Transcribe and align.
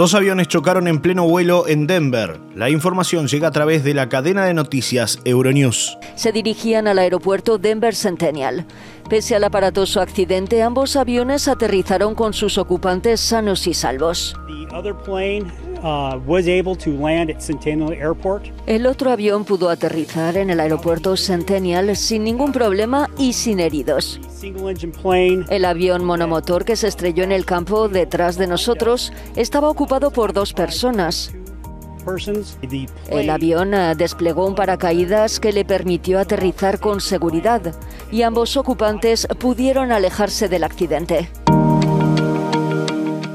Dos 0.00 0.14
aviones 0.14 0.48
chocaron 0.48 0.88
en 0.88 1.02
pleno 1.02 1.28
vuelo 1.28 1.68
en 1.68 1.86
Denver. 1.86 2.40
La 2.54 2.70
información 2.70 3.28
llega 3.28 3.48
a 3.48 3.50
través 3.50 3.84
de 3.84 3.92
la 3.92 4.08
cadena 4.08 4.46
de 4.46 4.54
noticias 4.54 5.20
Euronews. 5.26 5.98
Se 6.14 6.32
dirigían 6.32 6.88
al 6.88 6.98
aeropuerto 6.98 7.58
Denver 7.58 7.94
Centennial. 7.94 8.64
Pese 9.10 9.36
al 9.36 9.44
aparatoso 9.44 10.00
accidente, 10.00 10.62
ambos 10.62 10.96
aviones 10.96 11.48
aterrizaron 11.48 12.14
con 12.14 12.32
sus 12.32 12.56
ocupantes 12.56 13.20
sanos 13.20 13.66
y 13.66 13.74
salvos. 13.74 14.34
El 18.66 18.86
otro 18.86 19.10
avión 19.10 19.44
pudo 19.44 19.70
aterrizar 19.70 20.36
en 20.36 20.50
el 20.50 20.60
aeropuerto 20.60 21.16
Centennial 21.16 21.96
sin 21.96 22.24
ningún 22.24 22.52
problema 22.52 23.08
y 23.16 23.32
sin 23.32 23.60
heridos. 23.60 24.20
El 25.48 25.64
avión 25.64 26.04
monomotor 26.04 26.64
que 26.64 26.76
se 26.76 26.88
estrelló 26.88 27.24
en 27.24 27.32
el 27.32 27.44
campo 27.44 27.88
detrás 27.88 28.36
de 28.36 28.46
nosotros 28.46 29.12
estaba 29.36 29.68
ocupado 29.68 30.10
por 30.10 30.32
dos 30.32 30.52
personas. 30.52 31.32
El 33.10 33.30
avión 33.30 33.74
uh, 33.74 33.94
desplegó 33.94 34.46
un 34.46 34.54
paracaídas 34.54 35.38
que 35.38 35.52
le 35.52 35.64
permitió 35.64 36.18
aterrizar 36.18 36.80
con 36.80 37.00
seguridad 37.00 37.74
y 38.10 38.22
ambos 38.22 38.56
ocupantes 38.56 39.26
pudieron 39.38 39.92
alejarse 39.92 40.48
del 40.48 40.64
accidente. 40.64 41.28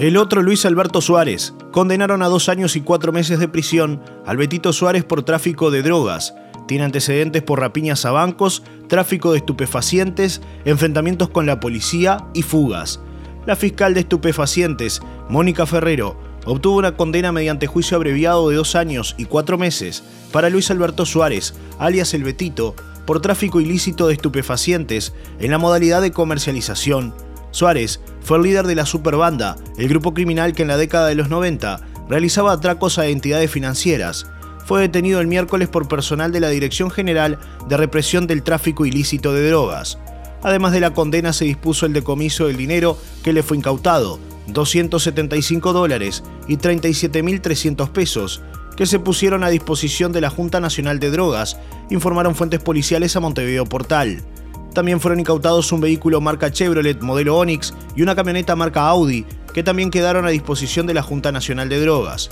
El 0.00 0.16
otro, 0.16 0.40
Luis 0.40 0.64
Alberto 0.64 1.02
Suárez, 1.02 1.52
condenaron 1.72 2.22
a 2.22 2.28
dos 2.28 2.48
años 2.48 2.74
y 2.74 2.80
cuatro 2.80 3.12
meses 3.12 3.38
de 3.38 3.48
prisión 3.48 4.00
al 4.24 4.38
Betito 4.38 4.72
Suárez 4.72 5.04
por 5.04 5.24
tráfico 5.24 5.70
de 5.70 5.82
drogas. 5.82 6.32
Tiene 6.66 6.84
antecedentes 6.84 7.42
por 7.42 7.60
rapiñas 7.60 8.06
a 8.06 8.10
bancos, 8.10 8.62
tráfico 8.88 9.32
de 9.32 9.38
estupefacientes, 9.40 10.40
enfrentamientos 10.64 11.28
con 11.28 11.44
la 11.44 11.60
policía 11.60 12.16
y 12.32 12.40
fugas. 12.40 13.00
La 13.44 13.56
fiscal 13.56 13.92
de 13.92 14.00
estupefacientes, 14.00 15.02
Mónica 15.28 15.66
Ferrero, 15.66 16.18
obtuvo 16.46 16.78
una 16.78 16.96
condena 16.96 17.30
mediante 17.30 17.66
juicio 17.66 17.98
abreviado 17.98 18.48
de 18.48 18.56
dos 18.56 18.76
años 18.76 19.14
y 19.18 19.26
cuatro 19.26 19.58
meses 19.58 20.02
para 20.32 20.48
Luis 20.48 20.70
Alberto 20.70 21.04
Suárez, 21.04 21.52
alias 21.78 22.14
El 22.14 22.24
Betito, 22.24 22.74
por 23.04 23.20
tráfico 23.20 23.60
ilícito 23.60 24.06
de 24.06 24.14
estupefacientes 24.14 25.12
en 25.40 25.50
la 25.50 25.58
modalidad 25.58 26.00
de 26.00 26.12
comercialización 26.12 27.12
Suárez 27.50 28.00
fue 28.22 28.36
el 28.38 28.44
líder 28.44 28.66
de 28.66 28.74
la 28.74 28.86
Superbanda, 28.86 29.56
el 29.78 29.88
grupo 29.88 30.14
criminal 30.14 30.52
que 30.52 30.62
en 30.62 30.68
la 30.68 30.76
década 30.76 31.08
de 31.08 31.14
los 31.14 31.28
90 31.28 31.80
realizaba 32.08 32.52
atracos 32.52 32.98
a 32.98 33.06
entidades 33.06 33.50
financieras. 33.50 34.26
Fue 34.66 34.80
detenido 34.80 35.20
el 35.20 35.26
miércoles 35.26 35.68
por 35.68 35.88
personal 35.88 36.32
de 36.32 36.40
la 36.40 36.48
Dirección 36.48 36.90
General 36.90 37.38
de 37.68 37.76
Represión 37.76 38.26
del 38.26 38.42
Tráfico 38.42 38.86
Ilícito 38.86 39.32
de 39.32 39.48
Drogas. 39.48 39.98
Además 40.42 40.72
de 40.72 40.80
la 40.80 40.94
condena 40.94 41.32
se 41.32 41.44
dispuso 41.44 41.86
el 41.86 41.92
decomiso 41.92 42.46
del 42.46 42.56
dinero 42.56 42.96
que 43.22 43.32
le 43.32 43.42
fue 43.42 43.56
incautado, 43.56 44.18
275 44.48 45.72
dólares 45.72 46.22
y 46.48 46.56
37.300 46.56 47.90
pesos, 47.90 48.42
que 48.76 48.86
se 48.86 48.98
pusieron 48.98 49.44
a 49.44 49.50
disposición 49.50 50.12
de 50.12 50.20
la 50.20 50.30
Junta 50.30 50.60
Nacional 50.60 51.00
de 51.00 51.10
Drogas, 51.10 51.58
informaron 51.90 52.34
fuentes 52.34 52.60
policiales 52.60 53.14
a 53.16 53.20
Montevideo 53.20 53.66
Portal. 53.66 54.22
También 54.74 55.00
fueron 55.00 55.20
incautados 55.20 55.72
un 55.72 55.80
vehículo 55.80 56.20
marca 56.20 56.52
Chevrolet 56.52 57.00
modelo 57.00 57.36
Onix 57.36 57.74
y 57.96 58.02
una 58.02 58.14
camioneta 58.14 58.54
marca 58.56 58.86
Audi, 58.86 59.26
que 59.52 59.62
también 59.62 59.90
quedaron 59.90 60.26
a 60.26 60.30
disposición 60.30 60.86
de 60.86 60.94
la 60.94 61.02
Junta 61.02 61.32
Nacional 61.32 61.68
de 61.68 61.80
Drogas. 61.80 62.30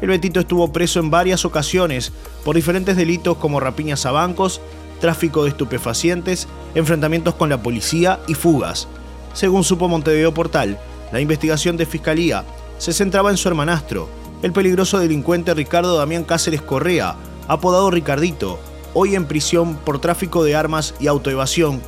El 0.00 0.08
Betito 0.08 0.40
estuvo 0.40 0.72
preso 0.72 1.00
en 1.00 1.10
varias 1.10 1.44
ocasiones 1.44 2.12
por 2.44 2.56
diferentes 2.56 2.96
delitos 2.96 3.36
como 3.36 3.60
rapiñas 3.60 4.06
a 4.06 4.12
bancos, 4.12 4.60
tráfico 5.00 5.42
de 5.42 5.50
estupefacientes, 5.50 6.48
enfrentamientos 6.74 7.34
con 7.34 7.48
la 7.48 7.62
policía 7.62 8.20
y 8.28 8.34
fugas. 8.34 8.88
Según 9.32 9.64
supo 9.64 9.88
Montevideo 9.88 10.34
Portal, 10.34 10.78
la 11.12 11.20
investigación 11.20 11.76
de 11.76 11.86
Fiscalía 11.86 12.44
se 12.78 12.92
centraba 12.92 13.30
en 13.30 13.36
su 13.36 13.48
hermanastro, 13.48 14.08
el 14.42 14.52
peligroso 14.52 14.98
delincuente 14.98 15.54
Ricardo 15.54 15.96
Damián 15.96 16.24
Cáceres 16.24 16.62
Correa, 16.62 17.16
apodado 17.48 17.90
Ricardito, 17.90 18.58
hoy 18.94 19.14
en 19.14 19.26
prisión 19.26 19.76
por 19.76 20.00
tráfico 20.00 20.44
de 20.44 20.54
armas 20.54 20.94
y 21.00 21.06
autoevasión. 21.06 21.80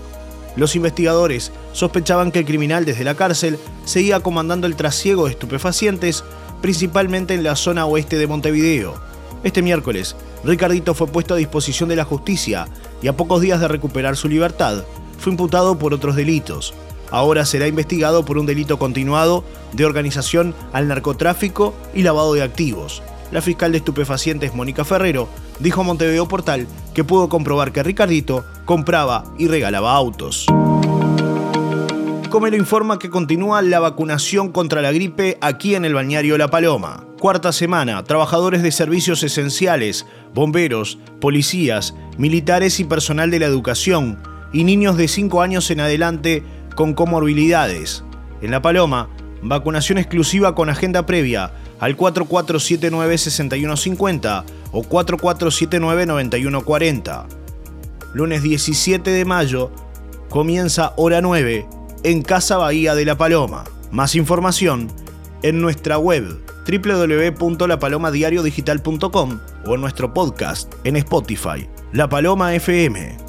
Los 0.56 0.76
investigadores 0.76 1.53
sospechaban 1.72 2.31
que 2.31 2.41
el 2.41 2.44
criminal 2.44 2.84
desde 2.84 3.04
la 3.04 3.15
cárcel 3.15 3.59
seguía 3.84 4.20
comandando 4.20 4.66
el 4.66 4.76
trasiego 4.76 5.25
de 5.25 5.32
estupefacientes, 5.32 6.25
principalmente 6.62 7.34
en 7.34 7.43
la 7.43 7.56
zona 7.56 7.87
oeste 7.87 8.19
de 8.19 8.26
Montevideo. 8.26 8.94
Este 9.43 9.62
miércoles, 9.62 10.16
Ricardito 10.44 10.94
fue 10.94 11.06
puesto 11.06 11.34
a 11.34 11.38
disposición 11.38 11.88
de 11.88 11.97
la 11.97 12.04
justicia 12.04 12.66
y 13.03 13.09
a 13.09 13.16
pocos 13.16 13.41
días 13.41 13.60
de 13.60 13.69
recuperar 13.69 14.16
su 14.16 14.28
libertad, 14.28 14.84
fue 15.19 15.32
imputado 15.32 15.78
por 15.78 15.94
otros 15.94 16.16
delitos. 16.16 16.75
Ahora 17.10 17.44
será 17.47 17.66
investigado 17.66 18.25
por 18.25 18.38
un 18.38 18.47
delito 18.47 18.78
continuado 18.78 19.44
de 19.72 19.84
organización 19.84 20.54
al 20.72 20.88
narcotráfico 20.88 21.75
y 21.94 22.03
lavado 22.03 22.34
de 22.34 22.43
activos. 22.43 23.03
La 23.34 23.43
fiscal 23.43 23.72
de 23.72 23.78
estupefacientes 23.78 24.55
Mónica 24.55 24.84
Ferrero 24.84 25.28
dijo 25.59 25.81
a 25.81 25.84
Montevideo 25.84 26.28
Portal 26.28 26.69
que 26.95 27.03
pudo 27.03 27.28
comprobar 27.28 27.72
que 27.72 27.83
Ricardito 27.83 28.45
compraba 28.65 29.25
y 29.37 29.49
regalaba 29.49 29.93
autos. 29.93 30.47
Comero 32.31 32.56
informa 32.56 33.00
que 33.00 33.11
continúa 33.11 33.61
la 33.61 33.81
vacunación 33.81 34.53
contra 34.53 34.83
la 34.83 34.93
gripe 34.93 35.37
aquí 35.41 35.75
en 35.75 35.84
el 35.84 35.94
balneario 35.94 36.39
La 36.39 36.47
Paloma. 36.47 37.09
Cuarta 37.19 37.50
semana, 37.50 38.05
trabajadores 38.05 38.62
de 38.62 38.71
servicios 38.71 39.25
esenciales, 39.25 40.06
bomberos, 40.33 41.00
policías, 41.21 41.93
militares 42.17 42.78
y 42.78 42.84
personal 42.84 43.33
de 43.33 43.41
la 43.41 43.47
educación, 43.47 44.17
y 44.53 44.62
niños 44.62 44.97
de 44.97 45.09
5 45.09 45.43
años 45.43 45.73
en 45.73 45.81
adelante 45.81 46.44
con 46.77 46.94
comorbilidades. 46.94 48.05
En 48.43 48.53
La 48.53 48.62
Paloma, 48.62 49.09
vacunación 49.44 49.99
exclusiva 49.99 50.55
con 50.55 50.71
agenda 50.71 51.05
previa 51.06 51.53
al 51.78 51.97
4479-6150 51.97 54.44
o 54.72 54.82
4479-9140. 54.82 57.27
Lunes 58.15 58.43
17 58.43 59.10
de 59.10 59.25
mayo 59.25 59.71
comienza 60.28 60.93
hora 60.97 61.21
9 61.21 61.69
en 62.03 62.22
Casa 62.22 62.56
Bahía 62.56 62.94
de 62.94 63.05
La 63.05 63.16
Paloma. 63.16 63.65
Más 63.91 64.15
información 64.15 64.88
en 65.43 65.61
nuestra 65.61 65.99
web 65.99 66.41
www.lapalomadiariodigital.com 66.66 69.41
o 69.66 69.75
en 69.75 69.81
nuestro 69.81 70.15
podcast 70.15 70.72
en 70.84 70.94
Spotify, 70.97 71.69
La 71.93 72.09
Paloma 72.09 72.55
FM. 72.55 73.24